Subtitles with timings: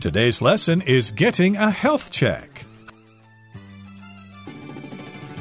[0.00, 2.64] Today's lesson is getting a health check.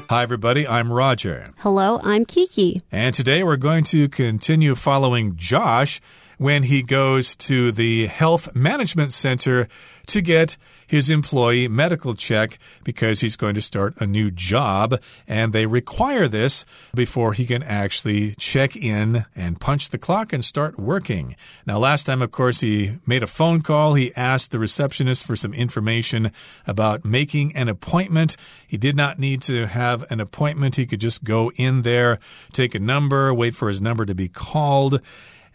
[0.10, 0.68] Hi, everybody.
[0.68, 1.52] I'm Roger.
[1.60, 2.82] Hello, I'm Kiki.
[2.92, 6.02] And today we're going to continue following Josh
[6.38, 9.68] when he goes to the Health Management Center
[10.08, 10.58] to get
[10.88, 16.28] his employee medical check because he's going to start a new job and they require
[16.28, 16.66] this
[16.96, 21.36] before he can actually check in and punch the clock and start working.
[21.66, 23.96] Now, last time, of course, he made a phone call.
[23.96, 26.32] He asked the receptionist for some information
[26.66, 28.38] about making an appointment.
[28.66, 30.78] He did not need to have an appointment.
[30.78, 32.20] He could just go in there,
[32.54, 35.02] take a number, wait for his number to be called.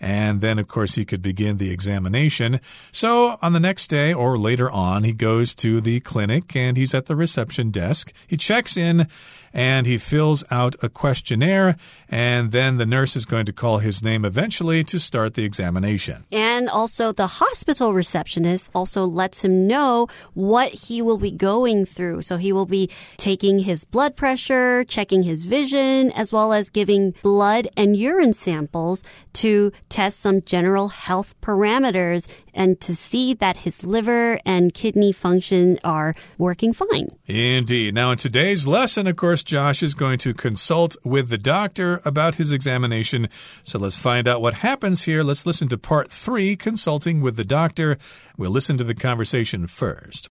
[0.02, 2.60] And then, of course, he could begin the examination.
[2.91, 6.93] So on the next day or later on, he goes to the clinic and he's
[6.93, 8.12] at the reception desk.
[8.27, 9.07] He checks in
[9.52, 11.77] and he fills out a questionnaire.
[12.09, 16.24] And then the nurse is going to call his name eventually to start the examination.
[16.30, 22.23] And also, the hospital receptionist also lets him know what he will be going through.
[22.23, 27.15] So he will be taking his blood pressure, checking his vision, as well as giving
[27.23, 29.02] blood and urine samples
[29.35, 35.78] to test some general health parameters and to see that his liver and kidney function
[35.84, 37.16] are working fine.
[37.26, 37.95] Indeed.
[37.95, 42.36] Now, in today's lesson, of course, Josh is going to consult with the doctor about
[42.36, 43.28] his examination.
[43.62, 45.23] So let's find out what happens here.
[45.23, 47.98] Let's listen to part three consulting with the doctor.
[48.36, 50.28] We'll listen to the conversation first.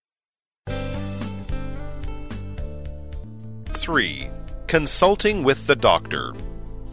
[3.82, 4.30] 3.
[4.68, 6.34] Consulting with the doctor.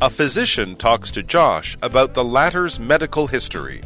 [0.01, 3.81] A physician talks to Josh about the latter's medical history.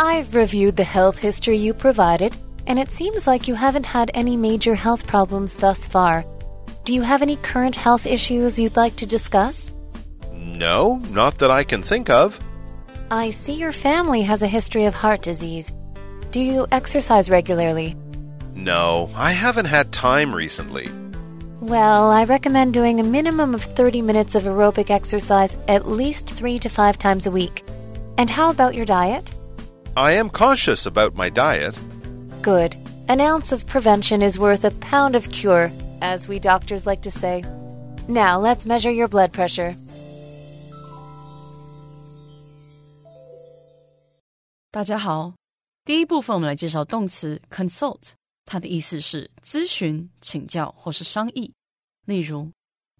[0.00, 2.36] I've reviewed the health history you provided,
[2.68, 6.24] and it seems like you haven't had any major health problems thus far.
[6.84, 9.72] Do you have any current health issues you'd like to discuss?
[10.32, 12.38] No, not that I can think of.
[13.10, 15.72] I see your family has a history of heart disease.
[16.30, 17.96] Do you exercise regularly?
[18.54, 20.88] No, I haven't had time recently.
[21.60, 26.60] Well, I recommend doing a minimum of 30 minutes of aerobic exercise at least three
[26.60, 27.64] to five times a week.
[28.16, 29.32] And how about your diet?
[29.97, 31.77] I am cautious about my diet.
[32.41, 32.75] Good.
[33.07, 35.71] An ounce of prevention is worth a pound of cure,
[36.01, 37.43] as we doctors like to say.
[38.07, 39.75] Now, let's measure your blood pressure.
[44.71, 45.33] 大家好，
[45.85, 48.13] 第一部分我们来介绍动词 consult，
[48.45, 51.53] 它的意思是咨询、请教或是商议。
[52.05, 52.51] 例如，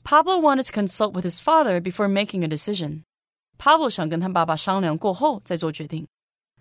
[0.04, 6.06] Pablo wanted to consult with his father before making a decision。Pablo 想跟他爸爸商量过后再做决定。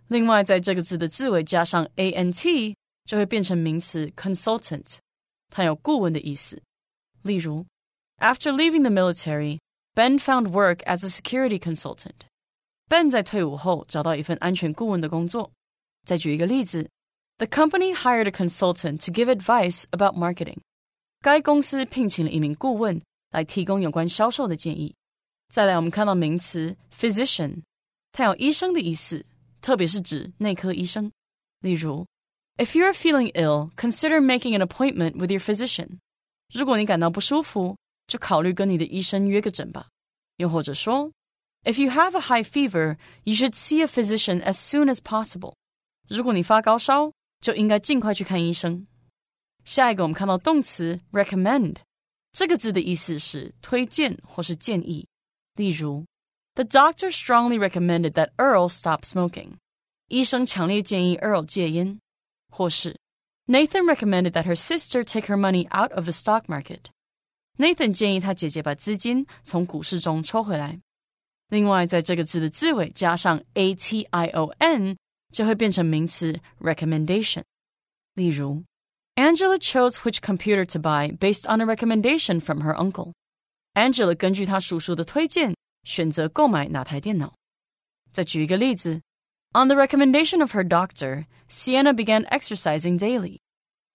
[0.09, 2.75] 另外，在这个字的字尾加上 a n t，
[3.05, 4.97] 就会变成名词 consultant，
[5.49, 6.61] 它有顾问的意思。
[7.23, 7.65] 例如
[8.19, 9.59] ，After leaving the military,
[9.93, 12.27] Ben found work as a security consultant.
[12.89, 15.51] Ben 在退伍后找到一份安全顾问的工作。
[16.05, 16.89] 再举一个例子
[17.37, 20.59] ，The company hired a consultant to give advice about marketing.
[21.19, 23.01] 该公司聘请了一名顾问
[23.31, 24.95] 来提供有关销售的建议。
[25.49, 27.63] 再来，我们看到名词 physician，
[28.13, 29.25] 它有医生的意思，
[29.66, 31.10] 特别是指内科医生。
[31.60, 32.06] 例如，
[32.56, 35.98] If you are feeling ill, consider making an appointment with your physician.
[36.52, 37.76] 如果你感到不舒服，
[38.06, 39.88] 就考虑跟你的医生约个诊吧。
[40.36, 41.10] 又或者说，
[41.64, 45.54] If you have a high fever, you should see a physician as soon as possible.
[46.08, 48.86] 如果你发高烧，就应该尽快去看医生。
[49.64, 51.76] 下一个，我们看到动词 recommend，
[52.32, 55.06] 这个字的意思是推荐或是建议。
[55.54, 56.04] 例如
[56.56, 59.54] ，The doctor strongly recommended that Earl stop smoking。
[60.08, 61.98] 医生强烈建议 Earl 戒烟。
[62.54, 62.98] 或是
[63.46, 70.78] Nathan recommended that her sister take her money out of the stock market。Nathan 建议他姐姐把资金从股市中抽回来。
[71.48, 74.96] 另外，在这个字的字尾加上 a t i o n，
[75.32, 77.42] 就会变成名词 recommendation。
[78.14, 78.64] 例如，
[79.16, 85.54] Angela chose which computer to buy based on a recommendation from her uncle。Angela 根据她叔叔的推荐，
[85.84, 87.34] 选择购买哪台电脑。
[88.12, 89.00] 再举一个例子，
[89.52, 93.38] On the recommendation of her doctor, Sienna began exercising daily。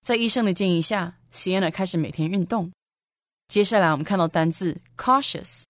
[0.02, 2.72] 在医生的建议下，Sienna 开始每天运动。
[3.48, 5.64] 接下来我们看到单字 cautious，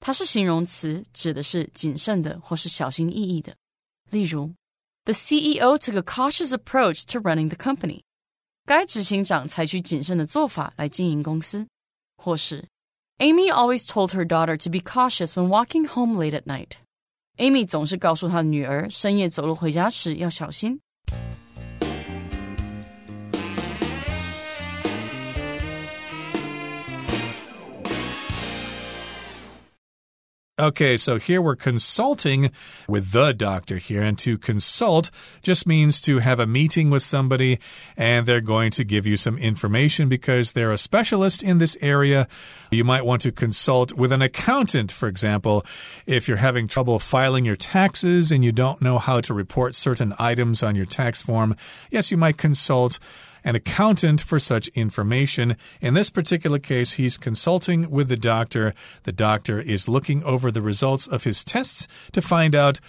[0.00, 3.54] 它是形容词，指的是谨慎的或是小心翼翼的。
[4.10, 4.54] 例如，
[5.04, 8.00] The CEO took a cautious approach to running the company。
[8.64, 11.66] 该执行长采取谨慎的做法来经营公司。
[12.16, 12.64] 或是
[13.18, 20.80] Amy always told her daughter to be cautious when walking home late at night。Amy 总是告诉她的女儿，深夜走路回家时要小心。
[30.59, 32.51] Okay, so here we're consulting
[32.85, 35.09] with the doctor here, and to consult
[35.41, 37.59] just means to have a meeting with somebody
[37.95, 42.27] and they're going to give you some information because they're a specialist in this area.
[42.71, 45.65] You might want to consult with an accountant, for example,
[46.05, 50.13] if you're having trouble filing your taxes and you don't know how to report certain
[50.19, 51.55] items on your tax form.
[51.89, 52.99] Yes, you might consult
[53.43, 55.57] an accountant for such information.
[55.81, 58.73] In this particular case, he's consulting with the doctor.
[59.03, 62.79] The doctor is looking over the results of his tests to find out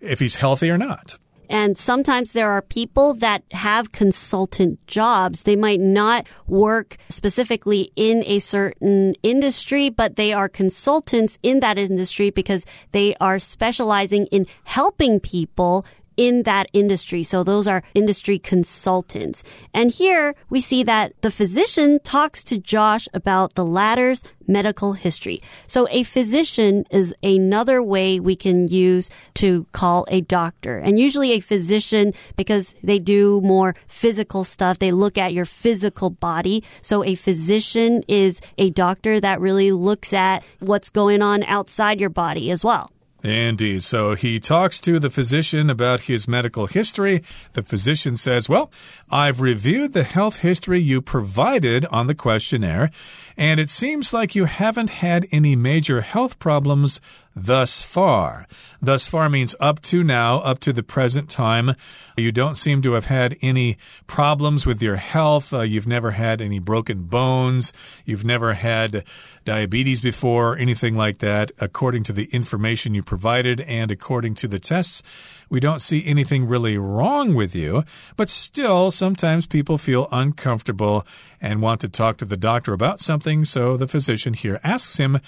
[0.00, 1.18] if he's healthy or not.
[1.50, 5.42] And sometimes there are people that have consultant jobs.
[5.42, 11.76] They might not work specifically in a certain industry, but they are consultants in that
[11.76, 15.84] industry because they are specializing in helping people
[16.20, 17.22] in that industry.
[17.22, 19.42] So those are industry consultants.
[19.72, 25.40] And here we see that the physician talks to Josh about the latter's medical history.
[25.66, 30.76] So a physician is another way we can use to call a doctor.
[30.76, 36.10] And usually a physician, because they do more physical stuff, they look at your physical
[36.10, 36.62] body.
[36.82, 42.10] So a physician is a doctor that really looks at what's going on outside your
[42.10, 42.90] body as well.
[43.22, 43.84] Indeed.
[43.84, 47.22] So he talks to the physician about his medical history.
[47.52, 48.70] The physician says, Well,
[49.10, 52.90] I've reviewed the health history you provided on the questionnaire,
[53.36, 57.00] and it seems like you haven't had any major health problems
[57.46, 58.46] thus far.
[58.82, 61.74] Thus far means up to now, up to the present time.
[62.16, 63.76] You don't seem to have had any
[64.06, 65.52] problems with your health.
[65.52, 67.72] Uh, you've never had any broken bones.
[68.06, 69.04] You've never had
[69.44, 74.58] diabetes before, anything like that, according to the information you provided and according to the
[74.58, 75.02] tests.
[75.50, 77.84] We don't see anything really wrong with you,
[78.16, 81.04] but still, sometimes people feel uncomfortable
[81.40, 85.18] and want to talk to the doctor about something, so the physician here asks him,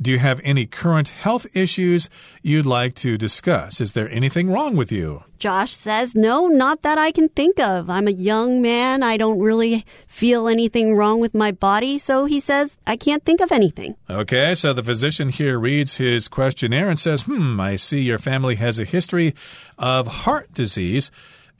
[0.00, 2.08] do you have any current health issues
[2.42, 3.80] you'd like to discuss?
[3.80, 5.24] Is there anything wrong with you?
[5.38, 7.90] Josh says, No, not that I can think of.
[7.90, 9.02] I'm a young man.
[9.02, 11.98] I don't really feel anything wrong with my body.
[11.98, 13.96] So he says, I can't think of anything.
[14.08, 18.56] Okay, so the physician here reads his questionnaire and says, Hmm, I see your family
[18.56, 19.34] has a history
[19.78, 21.10] of heart disease.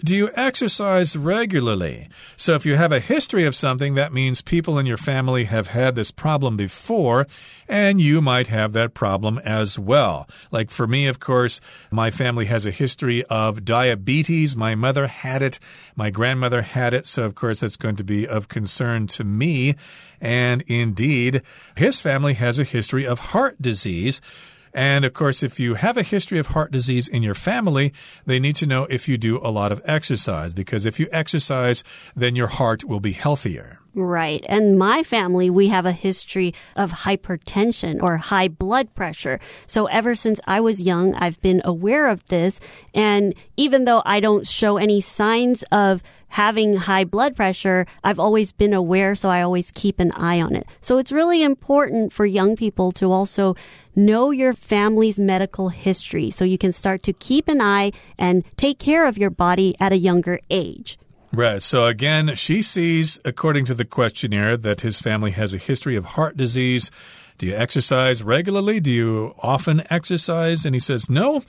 [0.03, 2.09] Do you exercise regularly?
[2.35, 5.69] So, if you have a history of something, that means people in your family have
[5.69, 7.27] had this problem before,
[7.69, 10.27] and you might have that problem as well.
[10.51, 11.61] Like for me, of course,
[11.91, 14.57] my family has a history of diabetes.
[14.57, 15.59] My mother had it,
[15.95, 19.75] my grandmother had it, so of course, that's going to be of concern to me.
[20.19, 21.43] And indeed,
[21.77, 24.23] his family has a history of heart disease.
[24.73, 27.93] And of course, if you have a history of heart disease in your family,
[28.27, 31.83] they need to know if you do a lot of exercise, because if you exercise,
[32.15, 33.79] then your heart will be healthier.
[33.93, 34.45] Right.
[34.49, 39.41] And my family, we have a history of hypertension or high blood pressure.
[39.67, 42.61] So ever since I was young, I've been aware of this.
[42.95, 48.53] And even though I don't show any signs of having high blood pressure, I've always
[48.53, 50.67] been aware, so I always keep an eye on it.
[50.81, 53.55] So it's really important for young people to also
[53.95, 58.79] know your family's medical history so you can start to keep an eye and take
[58.79, 60.99] care of your body at a younger age.
[61.33, 61.63] Right.
[61.63, 66.05] So again, she sees, according to the questionnaire, that his family has a history of
[66.05, 66.91] heart disease.
[67.39, 68.81] Do you exercise regularly?
[68.81, 70.65] Do you often exercise?
[70.67, 71.43] And he says, no.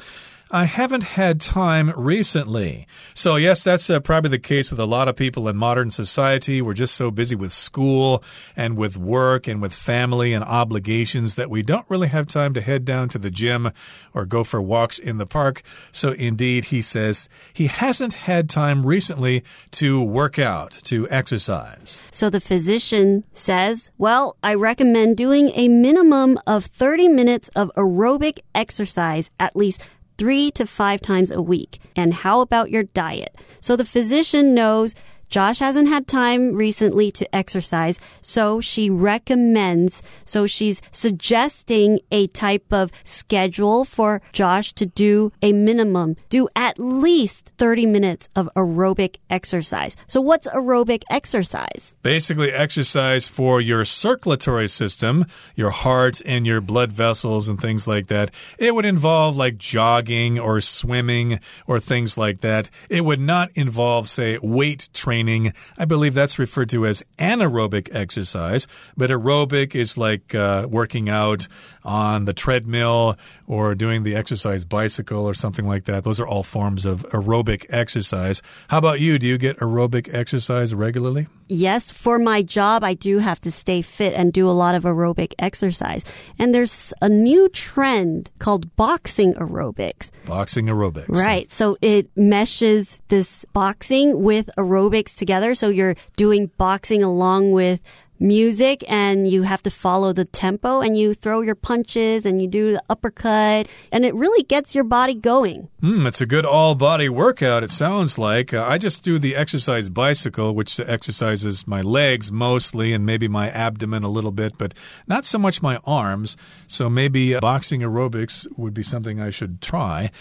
[0.53, 2.85] I haven't had time recently.
[3.13, 6.61] So, yes, that's uh, probably the case with a lot of people in modern society.
[6.61, 8.21] We're just so busy with school
[8.57, 12.61] and with work and with family and obligations that we don't really have time to
[12.61, 13.71] head down to the gym
[14.13, 15.61] or go for walks in the park.
[15.93, 22.01] So, indeed, he says he hasn't had time recently to work out, to exercise.
[22.11, 28.39] So, the physician says, Well, I recommend doing a minimum of 30 minutes of aerobic
[28.53, 29.87] exercise at least
[30.21, 31.79] three to five times a week.
[31.95, 33.33] And how about your diet?
[33.59, 34.93] So the physician knows
[35.31, 42.65] Josh hasn't had time recently to exercise, so she recommends, so she's suggesting a type
[42.73, 49.19] of schedule for Josh to do a minimum, do at least 30 minutes of aerobic
[49.29, 49.95] exercise.
[50.05, 51.95] So what's aerobic exercise?
[52.03, 58.07] Basically, exercise for your circulatory system, your heart and your blood vessels and things like
[58.07, 58.31] that.
[58.59, 62.69] It would involve like jogging or swimming or things like that.
[62.89, 65.53] It would not involve, say, weight training training.
[65.77, 71.47] I believe that's referred to as anaerobic exercise, but aerobic is like uh, working out
[71.83, 76.03] on the treadmill or doing the exercise bicycle or something like that.
[76.03, 78.41] Those are all forms of aerobic exercise.
[78.69, 79.19] How about you?
[79.19, 81.27] Do you get aerobic exercise regularly?
[81.53, 84.83] Yes, for my job, I do have to stay fit and do a lot of
[84.83, 86.05] aerobic exercise.
[86.39, 90.11] And there's a new trend called boxing aerobics.
[90.25, 91.09] Boxing aerobics.
[91.09, 91.51] Right.
[91.51, 95.53] So it meshes this boxing with aerobics together.
[95.53, 97.81] So you're doing boxing along with
[98.21, 102.47] music and you have to follow the tempo and you throw your punches and you
[102.47, 105.67] do the uppercut and it really gets your body going.
[105.81, 108.53] Hmm, it's a good all body workout, it sounds like.
[108.53, 113.49] Uh, I just do the exercise bicycle, which exercises my legs mostly and maybe my
[113.49, 114.73] abdomen a little bit, but
[115.07, 116.37] not so much my arms.
[116.67, 120.11] So maybe uh, boxing aerobics would be something I should try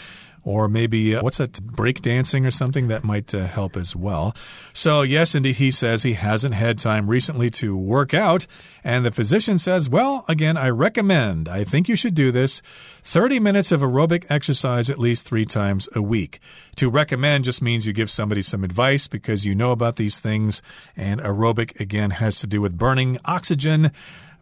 [0.43, 4.35] or maybe uh, what's that break dancing or something that might uh, help as well.
[4.73, 8.47] So yes, indeed, he says he hasn't had time recently to work out,
[8.83, 11.49] and the physician says, "Well, again, I recommend.
[11.49, 12.63] I think you should do this:
[13.03, 16.41] 30 minutes of aerobic exercise at least three times a week."
[16.77, 20.63] To recommend just means you give somebody some advice because you know about these things,
[20.97, 23.91] and aerobic again has to do with burning oxygen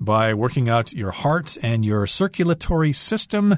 [0.01, 3.57] by working out your heart and your circulatory system.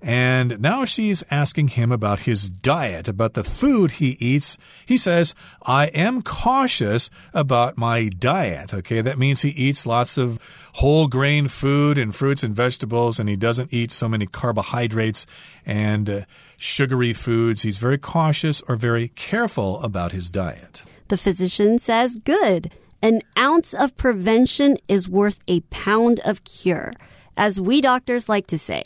[0.00, 4.56] And now she's asking him about his diet, about the food he eats.
[4.86, 5.34] He says,
[5.66, 8.72] I am cautious about my diet.
[8.72, 10.38] Okay, that means he eats lots of
[10.74, 15.26] whole grain food and fruits and vegetables, and he doesn't eat so many carbohydrates
[15.66, 16.20] and uh,
[16.56, 17.62] sugary foods.
[17.62, 20.84] He's very cautious or very careful about his diet.
[21.08, 22.72] The physician says, Good.
[23.00, 26.92] An ounce of prevention is worth a pound of cure,
[27.38, 28.82] as we doctors like to say.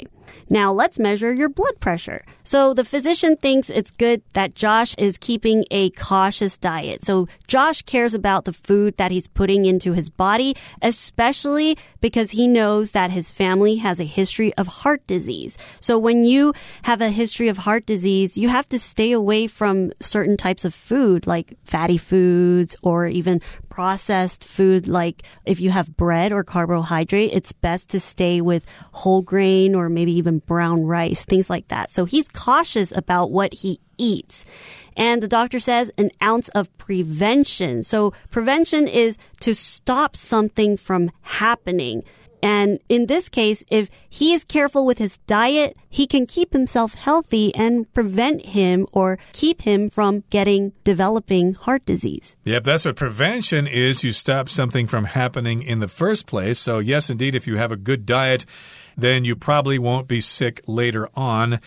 [0.50, 2.24] Now let's measure your blood pressure.
[2.44, 7.04] So the physician thinks it's good that Josh is keeping a cautious diet.
[7.04, 12.48] So Josh cares about the food that he's putting into his body, especially because he
[12.48, 15.56] knows that his family has a history of heart disease.
[15.80, 19.92] So when you have a history of heart disease, you have to stay away from
[20.00, 23.40] certain types of food like fatty foods or even
[23.70, 29.22] processed food like if you have bread or carbohydrate, it's best to stay with whole
[29.22, 31.90] grain or maybe even brown rice, things like that.
[31.90, 34.44] So he's cautious about what he eats.
[34.96, 37.82] And the doctor says an ounce of prevention.
[37.82, 42.04] So prevention is to stop something from happening.
[42.42, 46.94] And in this case, if he is careful with his diet, he can keep himself
[46.94, 52.34] healthy and prevent him or keep him from getting developing heart disease.
[52.44, 54.02] Yep, that's what prevention is.
[54.02, 56.58] You stop something from happening in the first place.
[56.58, 58.44] So, yes, indeed, if you have a good diet,
[58.96, 61.60] then you probably won't be sick later on.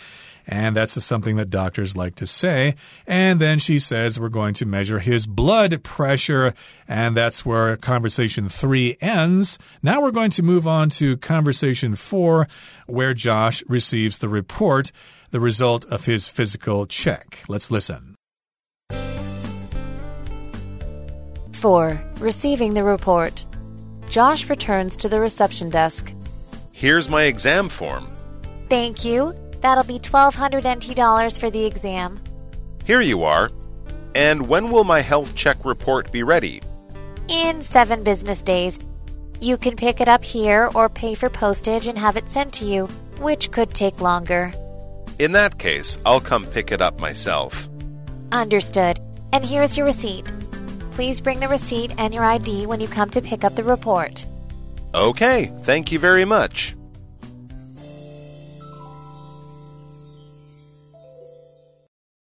[0.47, 2.75] And that's something that doctors like to say.
[3.07, 6.53] And then she says we're going to measure his blood pressure.
[6.87, 9.57] And that's where conversation three ends.
[9.81, 12.47] Now we're going to move on to conversation four,
[12.87, 14.91] where Josh receives the report,
[15.31, 17.43] the result of his physical check.
[17.47, 18.15] Let's listen.
[21.65, 21.99] 4.
[22.19, 23.43] Receiving the report.
[24.07, 26.13] Josh returns to the reception desk.
[26.71, 28.07] Here's my exam form.
[28.69, 29.33] Thank you.
[29.65, 32.21] That'll be 1200 NT dollars for the exam.
[32.85, 33.49] Here you are.
[34.13, 36.61] And when will my health check report be ready?
[37.29, 38.79] In seven business days.
[39.41, 42.65] You can pick it up here or pay for postage and have it sent to
[42.65, 42.85] you,
[43.17, 44.53] which could take longer.
[45.17, 47.67] In that case, I'll come pick it up myself.
[48.31, 48.99] Understood.
[49.33, 50.25] And here's your receipt.
[50.91, 54.27] Please bring the receipt and your ID when you come to pick up the report.
[54.93, 56.75] Okay, thank you very much.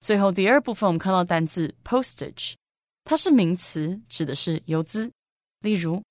[0.01, 2.53] 最后第二部分，我们看到单字 postage，
[3.03, 5.11] 它是名词，指的是邮资。
[5.61, 6.01] 例如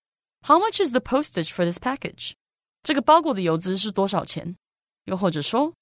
[0.46, 2.32] ，How much is the postage for this package？
[2.82, 4.56] 这个包裹的邮资是多少钱？
[5.04, 5.72] 又或者说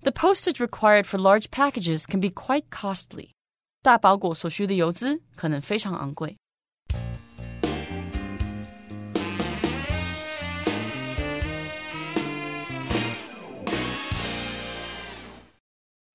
[0.00, 3.30] ，The postage required for large packages can be quite costly。
[3.82, 6.36] 大包裹所需的邮资可能非常昂贵。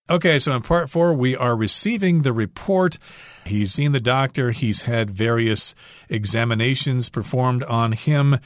[0.07, 2.99] Okay, so in part four, we are receiving the report.
[3.43, 5.73] He's seen the doctor, he's had various
[6.09, 8.37] examinations performed on him,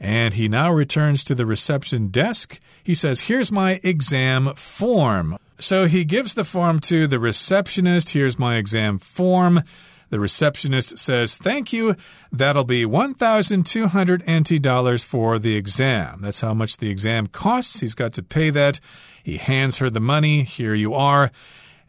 [0.00, 2.58] and he now returns to the reception desk.
[2.82, 5.36] He says, Here's my exam form.
[5.58, 8.10] So he gives the form to the receptionist.
[8.10, 9.62] Here's my exam form.
[10.14, 11.96] The receptionist says, Thank you.
[12.30, 16.20] That'll be 1,200 NT dollars for the exam.
[16.20, 17.80] That's how much the exam costs.
[17.80, 18.78] He's got to pay that.
[19.24, 20.44] He hands her the money.
[20.44, 21.32] Here you are.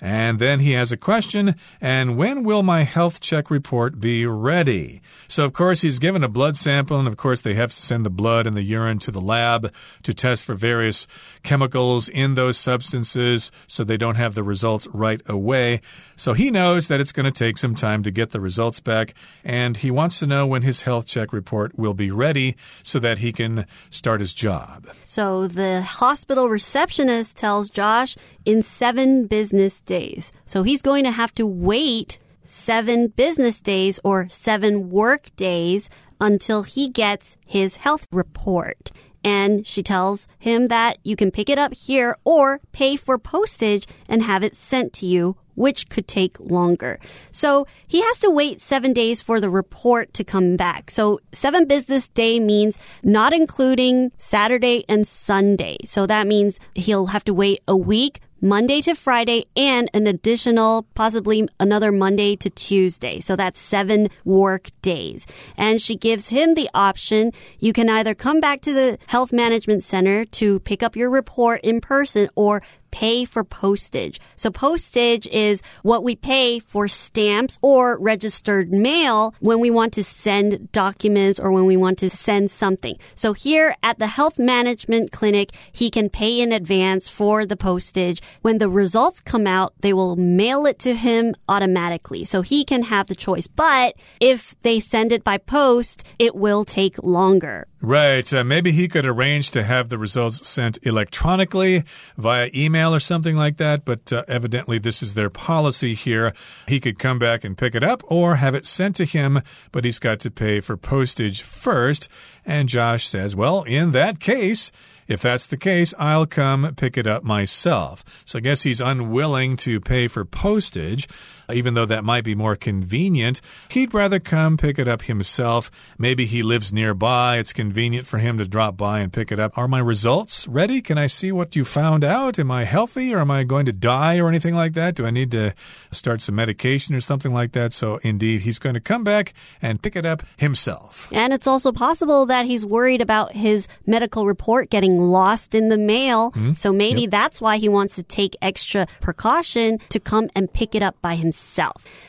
[0.01, 5.01] And then he has a question, and when will my health check report be ready?
[5.27, 8.05] So, of course, he's given a blood sample, and of course, they have to send
[8.05, 9.73] the blood and the urine to the lab
[10.03, 11.07] to test for various
[11.43, 15.79] chemicals in those substances so they don't have the results right away.
[16.17, 19.13] So, he knows that it's going to take some time to get the results back,
[19.45, 23.19] and he wants to know when his health check report will be ready so that
[23.19, 24.87] he can start his job.
[25.05, 30.31] So, the hospital receptionist tells Josh in seven business days.
[30.45, 35.89] So he's going to have to wait seven business days or seven work days
[36.21, 38.91] until he gets his health report.
[39.23, 43.87] And she tells him that you can pick it up here or pay for postage
[44.07, 46.99] and have it sent to you which could take longer.
[47.31, 50.91] So he has to wait seven days for the report to come back.
[50.91, 55.77] So seven business day means not including Saturday and Sunday.
[55.85, 60.83] So that means he'll have to wait a week Monday to Friday and an additional,
[60.93, 63.19] possibly another Monday to Tuesday.
[63.19, 65.25] So that's seven work days.
[65.57, 67.31] And she gives him the option.
[67.59, 71.61] You can either come back to the health management center to pick up your report
[71.63, 72.61] in person or
[72.95, 74.21] pay for postage.
[74.37, 80.03] So postage is what we pay for stamps or registered mail when we want to
[80.03, 82.95] send documents or when we want to send something.
[83.13, 88.21] So here at the health management clinic, he can pay in advance for the postage.
[88.43, 92.23] When the results come out, they will mail it to him automatically.
[92.23, 93.47] So he can have the choice.
[93.47, 97.67] But if they send it by post, it will take longer.
[97.81, 98.33] Right.
[98.33, 101.83] Uh, maybe he could arrange to have the results sent electronically
[102.17, 106.33] via email or something like that, but uh, evidently this is their policy here.
[106.67, 109.85] He could come back and pick it up or have it sent to him, but
[109.85, 112.09] he's got to pay for postage first.
[112.45, 114.71] And Josh says, well, in that case,
[115.07, 118.03] if that's the case, I'll come pick it up myself.
[118.25, 121.07] So I guess he's unwilling to pay for postage,
[121.51, 123.41] even though that might be more convenient.
[123.69, 125.71] He'd rather come pick it up himself.
[125.97, 127.37] Maybe he lives nearby.
[127.37, 129.57] It's convenient for him to drop by and pick it up.
[129.57, 130.81] Are my results ready?
[130.81, 132.39] Can I see what you found out?
[132.39, 134.95] Am I healthy or am I going to die or anything like that?
[134.95, 135.53] Do I need to
[135.91, 137.73] start some medication or something like that?
[137.73, 141.09] So indeed, he's going to come back and pick it up himself.
[141.11, 145.77] And it's also possible that he's worried about his medical report getting lost in the
[145.77, 146.31] mail.
[146.31, 146.53] Hmm?
[146.53, 150.81] So maybe that's why he wants to take extra precaution to come and pick it
[150.81, 151.34] up by himself.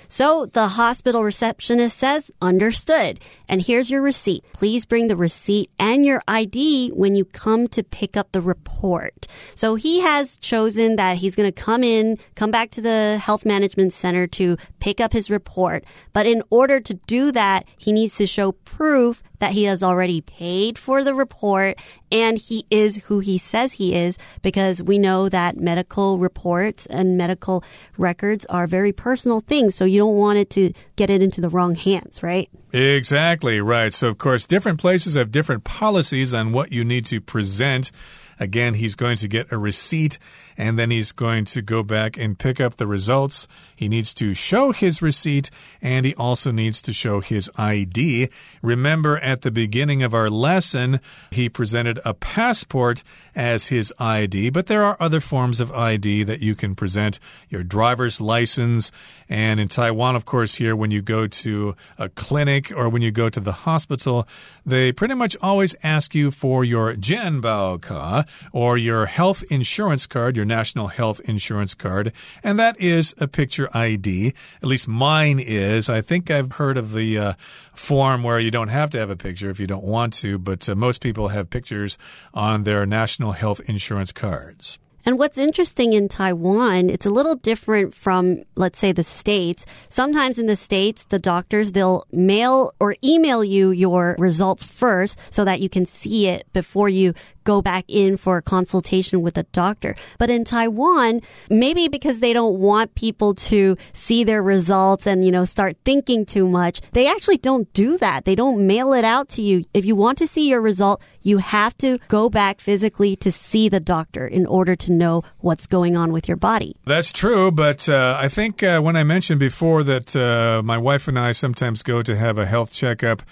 [0.08, 3.20] So the hospital receptionist says, understood.
[3.48, 4.44] And here's your receipt.
[4.52, 9.26] Please bring the receipt and your ID when you come to pick up the report.
[9.54, 13.44] So he has chosen that he's going to come in, come back to the health
[13.44, 15.84] management center to pick up his report.
[16.12, 20.20] But in order to do that, he needs to show proof that he has already
[20.20, 21.78] paid for the report
[22.10, 27.18] and he is who he says he is because we know that medical reports and
[27.18, 27.64] medical
[27.98, 29.74] records are very personal things.
[29.74, 32.48] So you don't want it to get it into the wrong hands, right?
[32.72, 33.92] Exactly, right.
[33.94, 37.90] So, of course, different places have different policies on what you need to present.
[38.38, 40.18] Again, he's going to get a receipt
[40.56, 43.46] and then he's going to go back and pick up the results.
[43.74, 48.28] He needs to show his receipt and he also needs to show his ID.
[48.62, 53.02] Remember, at the beginning of our lesson, he presented a passport
[53.34, 57.18] as his ID, but there are other forms of ID that you can present
[57.48, 58.92] your driver's license.
[59.28, 63.10] And in Taiwan, of course, here, when you go to a clinic or when you
[63.10, 64.26] go to the hospital,
[64.64, 70.36] they pretty much always ask you for your Jianbao ka or your health insurance card,
[70.36, 72.12] your national health insurance card.
[72.42, 74.34] And that is a picture ID.
[74.62, 75.88] At least mine is.
[75.88, 77.32] I think I've heard of the uh,
[77.74, 80.68] form where you don't have to have a picture if you don't want to, but
[80.68, 81.98] uh, most people have pictures
[82.34, 84.78] on their national health insurance cards.
[85.06, 89.64] And what's interesting in Taiwan, it's a little different from, let's say, the States.
[89.88, 95.44] Sometimes in the States, the doctors, they'll mail or email you your results first so
[95.44, 97.14] that you can see it before you
[97.46, 99.94] go back in for a consultation with a doctor.
[100.18, 105.30] But in Taiwan, maybe because they don't want people to see their results and, you
[105.30, 108.26] know, start thinking too much, they actually don't do that.
[108.26, 109.64] They don't mail it out to you.
[109.72, 113.68] If you want to see your result, you have to go back physically to see
[113.68, 116.76] the doctor in order to know what's going on with your body.
[116.84, 121.08] That's true, but uh, I think uh, when I mentioned before that uh, my wife
[121.08, 123.22] and I sometimes go to have a health checkup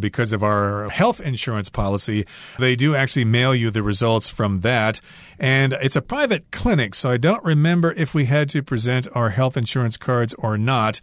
[0.00, 2.26] because of our health insurance policy,
[2.58, 5.00] they do actually mail you the results from that.
[5.38, 9.30] And it's a private clinic, so I don't remember if we had to present our
[9.30, 11.00] health insurance cards or not.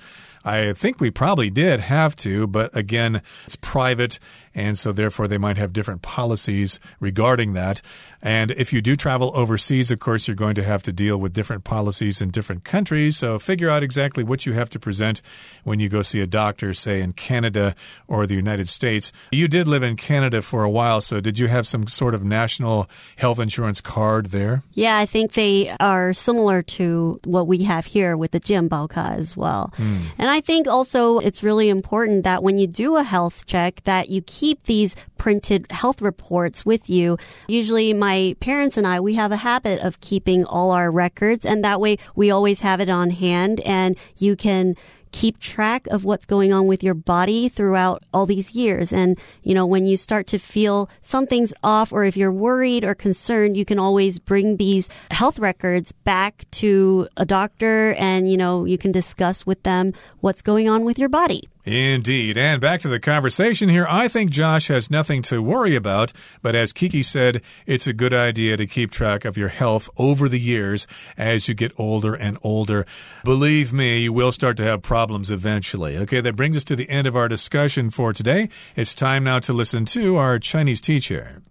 [0.47, 4.17] I think we probably did have to, but again, it's private,
[4.55, 7.81] and so therefore they might have different policies regarding that.
[8.21, 11.33] And if you do travel overseas, of course, you're going to have to deal with
[11.33, 13.17] different policies in different countries.
[13.17, 15.21] So figure out exactly what you have to present
[15.63, 17.75] when you go see a doctor, say in Canada
[18.07, 19.11] or the United States.
[19.31, 22.23] You did live in Canada for a while, so did you have some sort of
[22.23, 24.63] national health insurance card there?
[24.73, 29.35] Yeah, I think they are similar to what we have here with the Jianbaoka as
[29.35, 29.73] well.
[29.75, 29.97] Hmm.
[30.17, 34.09] And I think also it's really important that when you do a health check that
[34.09, 37.17] you keep these printed health reports with you.
[37.47, 41.63] Usually my parents and I, we have a habit of keeping all our records and
[41.63, 44.75] that way we always have it on hand and you can
[45.11, 48.91] keep track of what's going on with your body throughout all these years.
[48.91, 52.95] And, you know, when you start to feel something's off or if you're worried or
[52.95, 58.65] concerned, you can always bring these health records back to a doctor and, you know,
[58.65, 61.47] you can discuss with them what's going on with your body.
[61.67, 62.37] Indeed.
[62.37, 63.85] And back to the conversation here.
[63.89, 68.13] I think Josh has nothing to worry about, but as Kiki said, it's a good
[68.13, 72.37] idea to keep track of your health over the years as you get older and
[72.41, 72.85] older.
[73.25, 74.96] Believe me, you will start to have problems
[75.30, 75.96] eventually.
[75.98, 78.48] Okay, that brings us to the end of our discussion for today.
[78.76, 81.42] It's time now to listen to our Chinese teacher.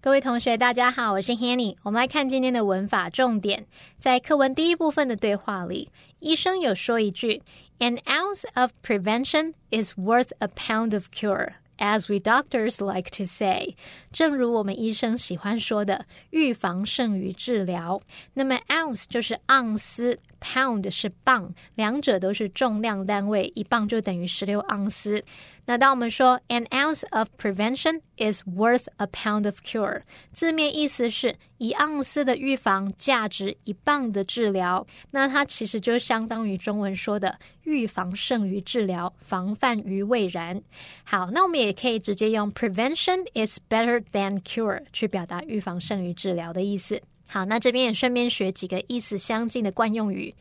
[0.00, 1.76] 各位同学，大家好，我是 Hanny。
[1.82, 3.66] 我们来看今天的文法重点。
[3.98, 7.42] 在课文第一部分的对话里，医生有说一句：“
[7.78, 13.75] An ounce of prevention is worth a pound of cure。” As we doctors like to say，
[14.11, 18.01] 正如我们医生喜欢说的，预防胜于治疗。
[18.35, 25.23] 那么 ounce 就是盎司，pound 是磅，两者都是重量单位，一磅就等于十六盎司。
[25.65, 30.01] 那当我们说 an ounce of prevention is worth a pound of cure，
[30.33, 34.85] 字面意思是一盎司的预防价值一磅的治疗。
[35.11, 40.61] 那它其实就相当于中文说的预防胜于治疗，防范于未然。
[41.05, 47.01] 好，那我们也可以直接用 prevention is better than cure 去表达预防胜于治疗的意思。
[47.25, 50.33] 好，那这边也顺便学几个意思相近的惯用语。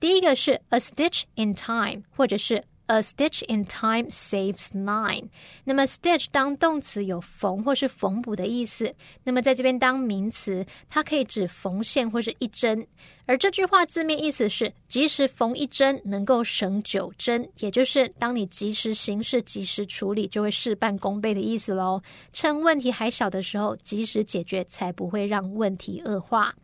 [0.00, 5.28] 第一个是 a stitch in time，或者是 A stitch in time saves nine。
[5.64, 8.94] 那么，stitch 当动词有缝或是缝补的意思。
[9.24, 12.86] 那么，在这边当名词，它可以指缝线或是一针。
[13.26, 22.00] 而这句话字面意思是，及时缝一针能够省九针，也就是当你及时行事、及时处理，就会事半功倍的意思喽。
[22.32, 26.54] 趁问题还小的时候，及时解决，才不会让问题恶化。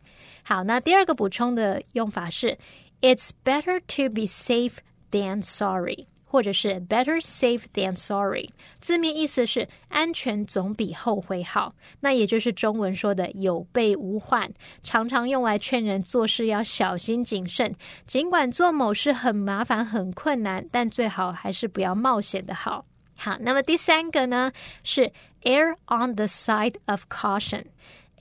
[0.41, 2.57] 好，那第二个补充的用法是
[3.01, 4.77] ，It's better to be safe
[5.11, 6.07] than sorry。
[6.35, 8.49] 或者是 better safe than sorry，
[8.81, 14.51] 字面意思是安全总比后悔好，那也就是中文说的有备无患，
[14.83, 17.73] 常常用来劝人做事要小心谨慎。
[18.05, 22.83] 尽管做某事很麻烦很困难，但最好还是不要冒险的好。
[23.15, 24.51] 好，那么第三个呢
[24.83, 27.63] 是 err on the side of caution。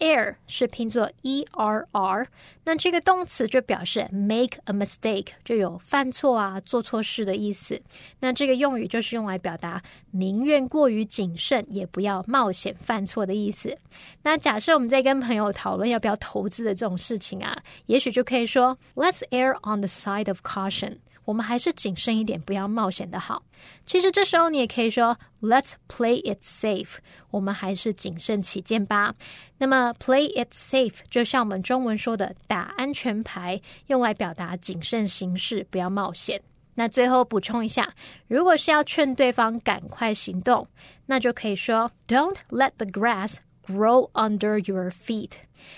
[0.04, 2.28] Err 是拼作 e r r，
[2.64, 7.80] 那这个动词就表示 make a mistake，就有犯错啊、做错事的意思。
[8.20, 13.74] 那这个用语就是用来表达宁愿过于谨慎，也不要冒险犯错的意思。
[14.22, 20.98] 那假设我们在跟朋友讨论要不要投资的这种事情啊，也许就可以说 Let's err on the side of caution。
[21.24, 23.42] 我们还是谨慎一点，不要冒险的好。
[23.86, 26.96] 其实这时候你也可以说，Let's play it safe。
[27.30, 29.14] 我们还是谨慎起见吧。
[29.58, 36.40] 那么，play it safe 就像我们中文说的打安全牌，用来表达谨慎行事，不要冒险。
[36.74, 37.94] 那最后补充一下，
[38.26, 40.66] 如果是要劝对方赶快行动，
[41.06, 45.32] 那就可以说，Don't let the grass grow under your feet。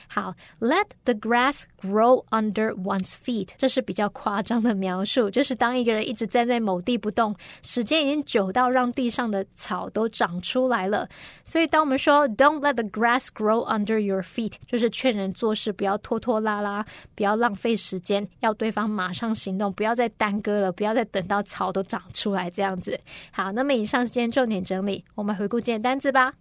[0.09, 11.09] 好，let the grass grow under one's feet，这是比较夸张的描述，就是当一个人一直站在某地不动，时间已经久到让地上的草都长出来了。
[11.45, 22.99] 所以当我们说 "Don't let the grass grow under your feet"，就是劝人做事不要拖拖拉拉，不要浪费时间，要对方马上行动，不要再耽搁了，不要再等到草都长出来这样子。
[23.31, 26.33] 好，那么以上是今天重点整理，我们回顾今天单词吧。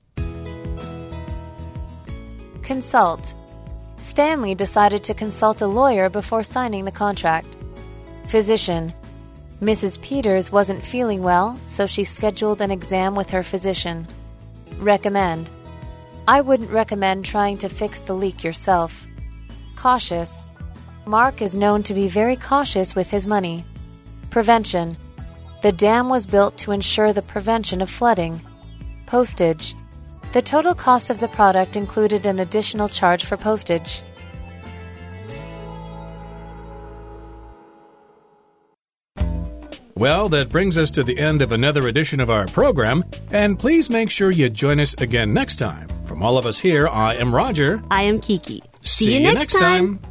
[2.65, 3.35] Consult.
[3.97, 7.55] Stanley decided to consult a lawyer before signing the contract.
[8.25, 8.91] Physician.
[9.61, 10.01] Mrs.
[10.01, 14.07] Peters wasn't feeling well, so she scheduled an exam with her physician.
[14.79, 15.51] Recommend.
[16.27, 19.05] I wouldn't recommend trying to fix the leak yourself.
[19.75, 20.49] Cautious.
[21.05, 23.63] Mark is known to be very cautious with his money.
[24.31, 24.97] Prevention.
[25.61, 28.41] The dam was built to ensure the prevention of flooding.
[29.05, 29.75] Postage.
[30.35, 34.01] The total cost of the product included an additional charge for postage.
[39.95, 43.89] Well, that brings us to the end of another edition of our program, and please
[43.89, 45.87] make sure you join us again next time.
[46.03, 47.81] From all of us here, I am Roger.
[47.89, 48.61] I am Kiki.
[48.81, 50.01] See, you next time.